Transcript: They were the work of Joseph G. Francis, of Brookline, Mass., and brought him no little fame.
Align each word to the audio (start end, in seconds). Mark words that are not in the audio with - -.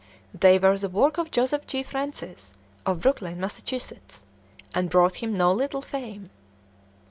They 0.33 0.57
were 0.57 0.79
the 0.79 0.89
work 0.89 1.19
of 1.19 1.29
Joseph 1.29 1.67
G. 1.67 1.83
Francis, 1.83 2.55
of 2.87 3.01
Brookline, 3.01 3.39
Mass., 3.39 3.61
and 4.73 4.89
brought 4.89 5.17
him 5.21 5.31
no 5.35 5.51
little 5.51 5.83
fame. 5.83 6.31